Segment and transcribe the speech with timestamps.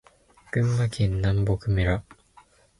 [0.51, 2.03] 群馬県南牧村